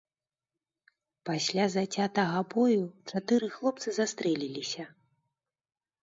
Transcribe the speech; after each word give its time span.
Пасля 1.29 1.65
зацятага 1.73 2.39
бою 2.53 2.83
чатыры 3.11 3.49
хлопцы 3.57 3.89
застрэліліся. 3.99 4.83